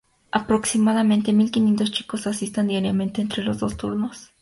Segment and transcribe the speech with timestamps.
[0.31, 4.31] Aproximadamente, mil quinientos chicos asistan diariamente entre los dos turnos.